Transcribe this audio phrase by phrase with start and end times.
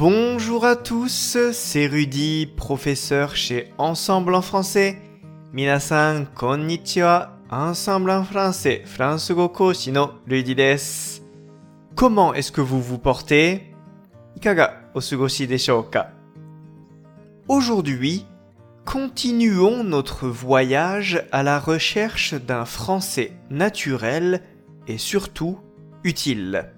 [0.00, 4.96] Bonjour à tous, c'est Rudy, professeur chez Ensemble en français.
[5.52, 10.56] Minasan konnichiwa, Ensemble en français, France Koshi no Rudy.
[11.94, 13.74] Comment est-ce que vous vous portez?
[14.36, 16.12] Ikaga osugoshi desho ka
[17.46, 18.24] Aujourd'hui,
[18.86, 24.40] continuons notre voyage à la recherche d'un français naturel
[24.88, 25.58] et surtout
[26.04, 26.72] utile.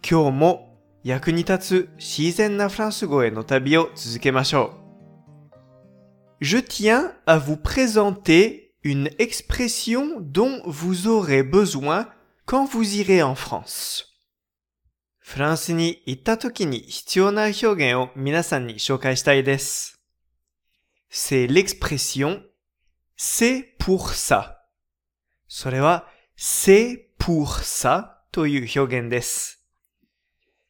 [0.00, 0.65] Kyomo
[1.05, 4.73] 役に立つ自然なフランス語への旅を続けましょ
[6.39, 6.45] う。
[6.45, 12.07] Je tiens à vous présenter une expression dont vous aurez besoin
[12.45, 14.05] quand vous irez en France.
[15.19, 20.01] フランスに行った時に必要な表現を皆さんに紹介したいです。
[21.09, 22.41] C'est l'expression
[23.17, 24.55] c'est pour ça.
[25.47, 29.54] それは c'est pour ça という表現です。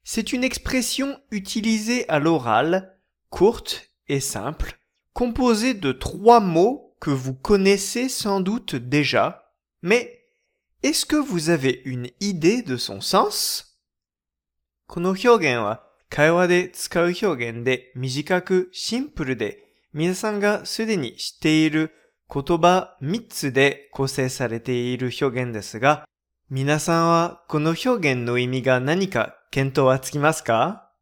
[0.06, 2.98] C'est une expression utilisée à l'oral,
[3.30, 4.78] courte et simple,
[5.14, 10.26] composée de trois mots que vous connaissez sans doute déjà, mais
[10.84, 13.68] est-ce que vous avez une idée de son sens
[14.88, 21.94] この表現は会話で使う表現で短くシンプルで皆さんがすでに知っている
[22.34, 26.06] 言葉3つで構成されている表現ですが、
[26.49, 30.93] 皆さんはこの表現の意味が何か見当はつきますか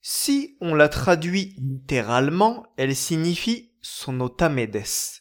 [0.00, 5.20] Si on la traduit littéralement, elle signifie sonotame des.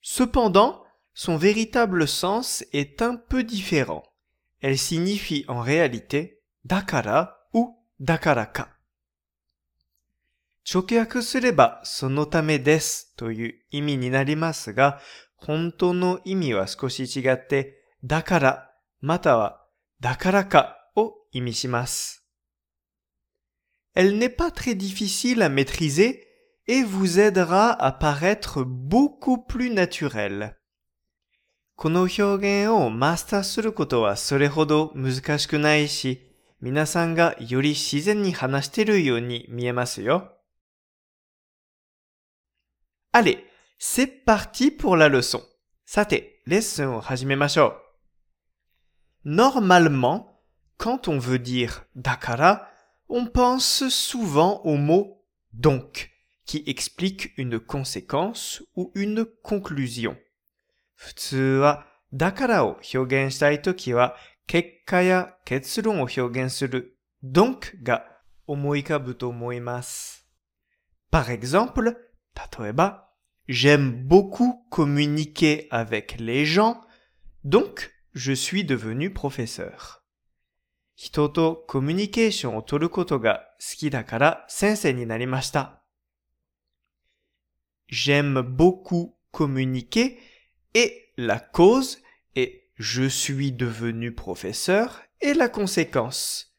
[0.00, 0.82] Cependant,
[1.14, 4.02] son véritable sens est un peu différent.
[4.60, 8.68] Elle signifie en réalité dakara ou dakaraka.
[10.64, 14.98] 直訳すればそのためですという意味になりますが、
[15.36, 19.65] 本当の意味は少し違って、だからまたは
[19.99, 22.25] だからかを意味します。
[23.95, 26.27] Elle n'est pas très difficile à maîtriser
[26.67, 30.55] et vous aidera à paraître beaucoup plus naturel.
[31.75, 36.27] この表現をマスターすることはそれほど難しくないし、
[36.59, 40.33] 皆さんがより自然に話しているように見えますよ。
[43.13, 43.45] Allez,
[43.79, 45.41] c'est parti pour la leçon.
[45.85, 47.81] さて、レッスンを始めましょう。
[49.25, 50.41] Normalement,
[50.77, 52.67] quand on veut dire dakara,
[53.09, 56.11] on pense souvent au mot donc,
[56.45, 60.15] qui explique une conséquence ou une conclusion.
[60.95, 64.15] 普通は、だからを表現したいときは、
[64.47, 68.05] 結果や結論を表現する donc が
[68.47, 70.25] 思い浮かぶと思います。
[71.11, 71.95] Par exemple,
[72.59, 73.07] 例えば、
[73.47, 76.81] J'aime beaucoup communiquer avec les gens,
[77.45, 80.04] donc je suis devenu professeur.
[87.88, 90.18] J'aime beaucoup communiquer
[90.74, 91.98] et la cause
[92.36, 96.54] est je suis devenu professeur et la conséquence.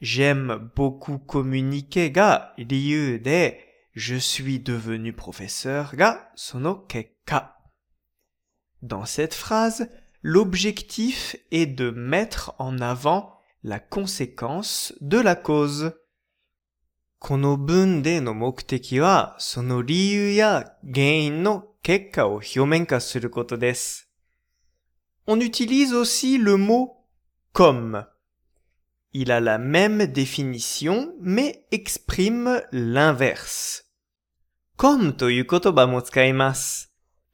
[0.00, 3.52] J'aime beaucoup communiquer ga lieu de
[3.94, 6.86] je suis devenu professeur ga sono.
[8.82, 9.90] Dans cette phrase,
[10.21, 15.93] l'objectif est de mettre en avant la conséquence de la cause.
[17.19, 24.09] この文での目的は、その理由や原因の結果を表面化することです。
[25.27, 26.91] On utilise aussi le mot
[27.53, 28.05] comme.
[29.11, 33.85] Il a la même définition, mais exprime l'inverse.
[34.77, 36.88] comme という言葉も使います。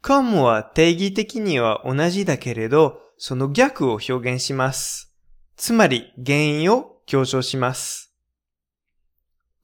[0.07, 5.13] come は定義的には同じだけれど、その逆を表現します。
[5.57, 8.15] つまり原因を強調します。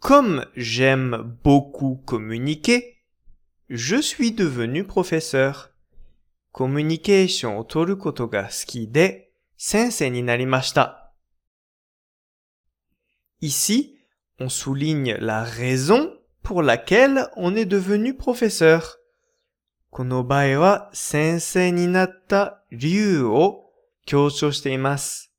[0.01, 2.83] Comme j'aime beaucoup communiquer,
[3.71, 5.71] je suis devenu professeur.
[6.51, 11.15] コミュニケーションを取ることが好きで、先生になりました。
[13.41, 13.95] Ici,
[14.41, 16.11] on souligne la raison
[16.43, 19.02] pour laquelle on est devenu professeur.
[19.92, 23.72] この場合は先生になった理由を
[24.06, 25.32] 強調しています。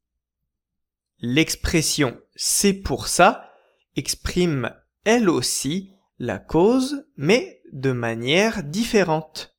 [1.20, 3.50] L'expression c'est pour ça
[3.96, 4.74] exprime
[5.04, 9.54] elle aussi la cause, mais de manière différente.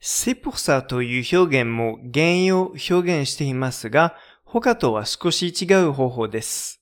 [0.00, 6.80] c'est pour ça という表現も原因を表現していますが、他とは少し違う方法です。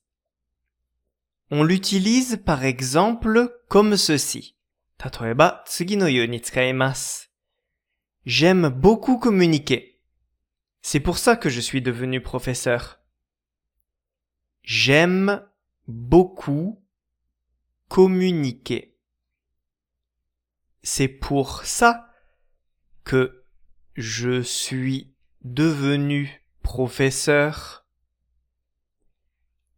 [1.51, 4.53] On l'utilise par exemple comme ceci.
[4.97, 7.28] 例えば次のように使います。
[8.29, 10.01] J'aime beaucoup communiquer.
[10.81, 12.99] C'est pour ça que je suis devenu professeur.
[14.63, 15.45] J'aime
[15.87, 16.83] beaucoup
[17.87, 18.97] communiquer.
[20.81, 22.11] C'est pour ça
[23.03, 23.43] que
[23.95, 27.85] je suis devenu professeur.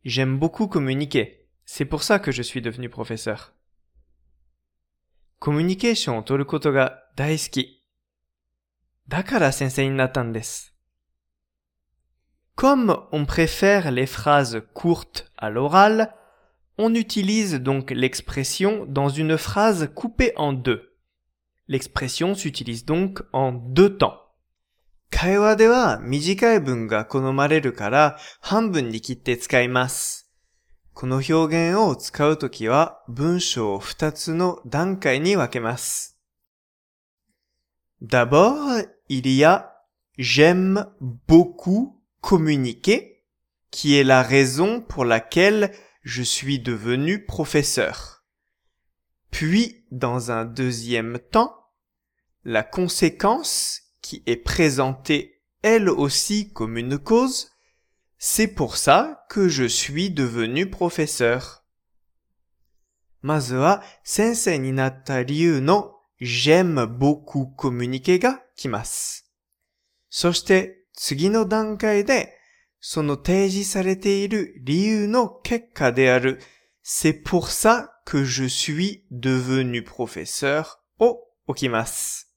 [0.06, 1.47] J'aime beaucoup communiquer.
[1.65, 3.53] C'est pour ça que je suis devenu professeur.
[5.39, 7.81] Communication を取ることが大好き。
[9.07, 10.74] だから先生になったんです。
[12.56, 16.13] Comme on préfère les phrases courtes à l'oral,
[16.77, 20.95] on utilise donc l'expression dans une phrase coupée en deux.
[21.68, 24.27] L'expression s'utilise donc en deux temps.
[25.09, 30.31] 会話では短い文が好まれるから半分に切って使います。
[30.94, 31.33] この表
[31.69, 36.10] 現を使うときは文章を二つの段階に分けます。
[38.01, 38.79] D'abord,
[39.09, 39.74] il y a
[40.18, 43.24] j'aime beaucoup communiquer,
[43.71, 48.24] qui est la raison pour laquelle je suis devenu professeur.
[49.29, 51.53] Puis, dans un deuxième temps,
[52.44, 57.51] la conséquence qui est présentée elle aussi comme une cause,
[58.18, 61.63] c'est pour ça que je suis devenu professeur.
[63.21, 69.31] まずは先生になった理由の j'aime beaucoup communiquer が来ます。
[70.09, 72.38] そして次の段階で
[72.79, 76.39] その提示されている理由の結果である
[76.83, 82.33] c'est pour ça que je suis devenu professeur を置きます。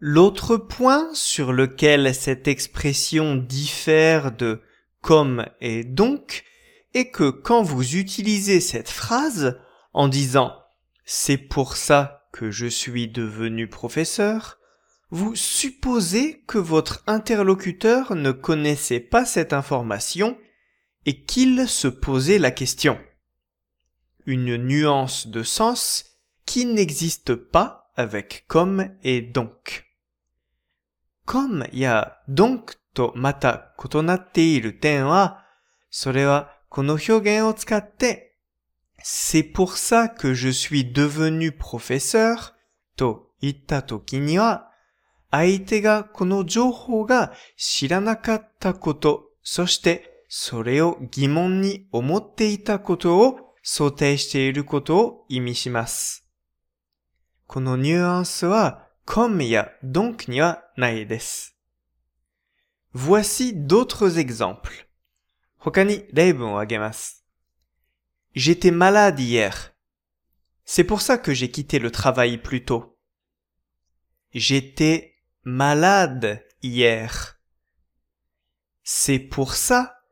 [0.00, 4.62] L'autre point sur lequel cette expression diffère de
[5.00, 6.44] comme et donc
[6.94, 9.58] est que quand vous utilisez cette phrase
[9.92, 10.54] en disant
[11.04, 14.58] c'est pour ça que je suis devenu professeur,
[15.10, 20.36] vous supposez que votre interlocuteur ne connaissait pas cette information
[21.06, 22.98] et qu'il se posait la question.
[24.26, 26.04] Une nuance de sens
[26.44, 29.88] qui n'existe pas avec comme et donc.
[31.28, 35.44] comme や donc とまた異なっている点は、
[35.90, 38.31] それはこの表現を使って、
[39.03, 42.53] c'est pour ça que je suis devenu professeur
[42.95, 44.71] と言ったときには、
[45.29, 56.27] 相手がこの情報が知らなかったこと、そしてそれを疑問に思っていたことを想定していることを意味します。
[57.45, 61.57] このニュアンスは comme や donc にはないです。
[62.95, 64.85] Voici d'autres exemples.
[65.57, 67.22] 他に例文を挙げます。
[68.34, 69.74] J'étais malade hier.
[70.64, 72.98] C'est pour ça que j'ai quitté le travail plus tôt.
[74.32, 77.40] J'étais malade hier.
[78.82, 80.02] C'est pour ça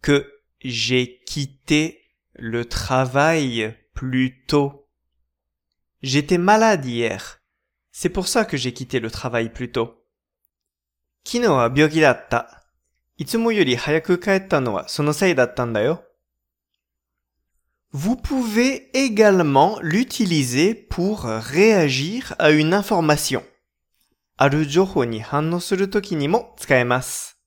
[0.00, 2.02] que j'ai quitté
[2.34, 4.88] le travail plus tôt.
[6.02, 7.42] J'étais malade hier.
[7.90, 10.02] C'est pour ça que j'ai quitté le travail plus tôt.
[11.24, 12.62] 昨日は病気だった。
[13.16, 16.04] いつもより早く帰ったのはそのせいだったんだよ。
[17.92, 23.42] Vous pouvez également l'utiliser pour réagir à une information.
[24.38, 27.38] ある情報に反応するときにも使えます。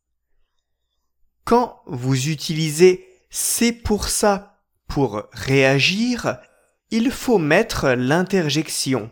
[1.45, 6.39] Quand vous utilisez c'est pour ça pour réagir,
[6.89, 9.11] il faut mettre l'interjection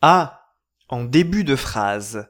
[0.00, 0.52] à
[0.88, 2.28] en début de phrase.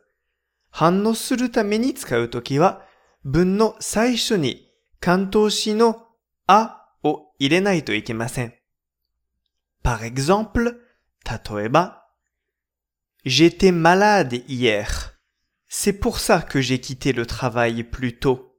[0.71, 2.83] 反応するために使うときは、
[3.25, 4.71] 文の最初に
[5.01, 6.07] 関東詞の
[6.47, 8.55] あ を入れないといけません。
[9.83, 10.81] Par exemple,
[11.25, 12.07] 例えば、
[13.25, 15.19] J'étais malade hier.
[15.69, 18.57] C'est pour ça que j'ai quitté le travail plus tôt.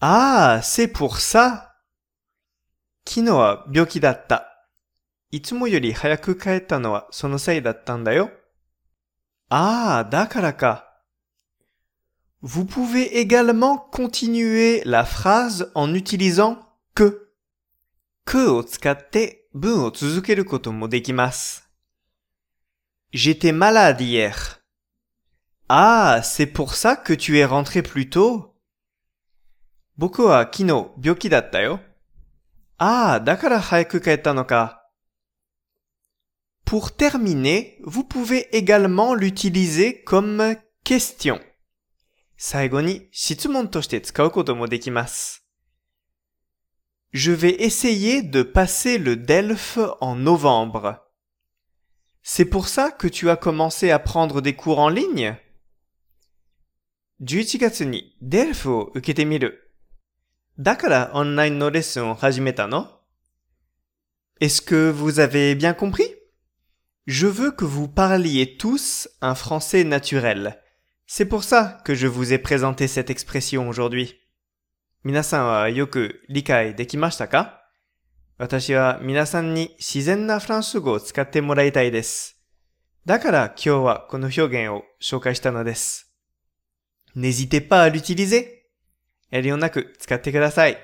[0.00, 1.74] Ah, c'est pour ça.
[3.04, 4.46] 昨日は病気だった。
[5.32, 8.30] いつもより早く帰ったのはそのせいだったんだよ。
[9.48, 10.84] Ah, d'accord.
[12.42, 16.63] Vous pouvez également continuer la phrase en utilisant que.
[18.25, 18.37] que
[23.13, 24.61] J'étais malade hier.
[25.69, 28.55] Ah, c'est pour ça que tu es rentré plus tôt?
[32.79, 33.21] Ah,
[36.65, 41.39] pour terminer, vous pouvez également l'utiliser comme question.
[47.14, 51.04] Je vais essayer de passer le DELF en novembre.
[52.22, 55.36] C'est pour ça que tu as commencé à prendre des cours en ligne?
[57.20, 59.72] 11月に DELF を受けてみる。
[60.58, 63.00] だからオンラインのレッスンを始めたの
[64.40, 66.06] Est-ce que vous avez bien compris
[67.06, 70.62] Je veux que vous parliez tous un français naturel.
[71.06, 74.14] C'est pour ça que je vous ai présenté cette expression aujourd'hui.
[75.07, 77.61] 皆さんはよく理解できましたか？
[78.39, 82.41] 私は皆さんに自然なフランス語を使ってもらいたいです。
[83.05, 86.11] だから今日はこの表現を紹介したのです。
[87.15, 88.47] N'hésitez pas à l'utiliser!
[89.29, 90.79] 遠慮なく使ってください。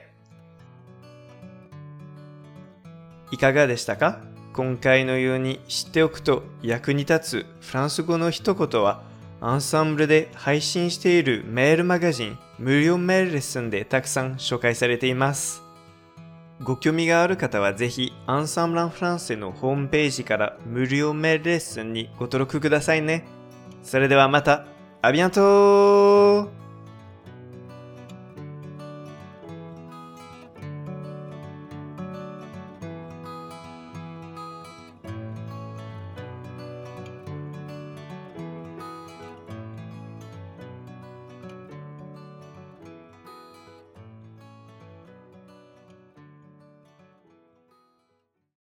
[3.32, 4.22] いかがでしたか？
[4.54, 9.02] 今回のように知っておくと役に立つフランス語の一言は
[9.40, 15.64] アンサンブルで配信しているメールマガジン無料メールレッスンでたくさん紹介されています。
[16.62, 23.26] ご興味がある方はぜひアンサンブランフランセのホームページから無料メールレッスンにご登録くださいね。
[23.82, 24.68] それではまた、
[25.02, 26.61] アビアント